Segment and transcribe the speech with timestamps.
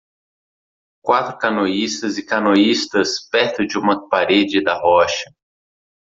[1.03, 5.29] Quatro canoístas e canoístas perto de uma parede da rocha.